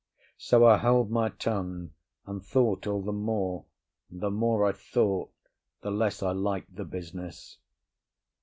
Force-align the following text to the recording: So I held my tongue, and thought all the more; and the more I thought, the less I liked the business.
So 0.39 0.65
I 0.65 0.77
held 0.79 1.11
my 1.11 1.29
tongue, 1.29 1.91
and 2.25 2.43
thought 2.43 2.87
all 2.87 3.03
the 3.03 3.11
more; 3.11 3.65
and 4.09 4.19
the 4.21 4.31
more 4.31 4.65
I 4.65 4.71
thought, 4.71 5.31
the 5.81 5.91
less 5.91 6.23
I 6.23 6.31
liked 6.31 6.75
the 6.75 6.85
business. 6.85 7.59